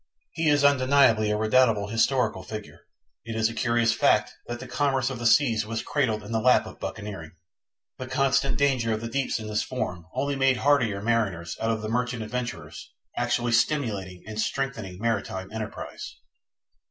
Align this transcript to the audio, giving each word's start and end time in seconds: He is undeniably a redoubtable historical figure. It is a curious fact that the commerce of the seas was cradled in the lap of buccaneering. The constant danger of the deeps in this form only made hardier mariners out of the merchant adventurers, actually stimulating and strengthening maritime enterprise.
He 0.31 0.49
is 0.49 0.63
undeniably 0.63 1.29
a 1.29 1.37
redoubtable 1.37 1.85
historical 1.89 2.41
figure. 2.41 2.87
It 3.23 3.35
is 3.35 3.49
a 3.49 3.53
curious 3.53 3.93
fact 3.93 4.33
that 4.47 4.59
the 4.59 4.67
commerce 4.67 5.11
of 5.11 5.19
the 5.19 5.27
seas 5.27 5.63
was 5.63 5.83
cradled 5.83 6.23
in 6.23 6.31
the 6.31 6.39
lap 6.41 6.65
of 6.65 6.79
buccaneering. 6.79 7.33
The 7.99 8.07
constant 8.07 8.57
danger 8.57 8.93
of 8.93 9.01
the 9.01 9.07
deeps 9.07 9.37
in 9.37 9.45
this 9.45 9.61
form 9.61 10.07
only 10.15 10.35
made 10.35 10.57
hardier 10.57 11.03
mariners 11.03 11.55
out 11.61 11.69
of 11.69 11.83
the 11.83 11.87
merchant 11.87 12.23
adventurers, 12.23 12.91
actually 13.15 13.51
stimulating 13.51 14.23
and 14.25 14.41
strengthening 14.41 14.99
maritime 14.99 15.51
enterprise. 15.51 16.15